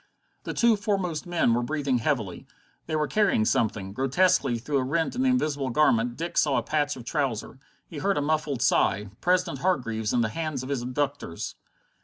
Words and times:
The 0.45 0.55
two 0.55 0.77
foremost 0.77 1.27
men 1.27 1.53
were 1.53 1.61
breathing 1.61 1.99
heavily. 1.99 2.47
They 2.87 2.95
were 2.95 3.07
carrying 3.07 3.45
something. 3.45 3.93
Grotesquely 3.93 4.57
through 4.57 4.79
a 4.79 4.83
rent 4.83 5.15
in 5.15 5.21
the 5.21 5.29
invisible 5.29 5.69
garment 5.69 6.17
Dick 6.17 6.39
saw 6.39 6.57
a 6.57 6.63
patch 6.63 6.95
of 6.95 7.05
trouser. 7.05 7.59
He 7.87 7.99
heard 7.99 8.17
a 8.17 8.19
muffled 8.23 8.63
sigh. 8.63 9.11
President 9.21 9.59
Hargreaves, 9.59 10.11
in 10.11 10.21
the 10.21 10.29
hands 10.29 10.63
of 10.63 10.69
his 10.69 10.81
abductors! 10.81 11.53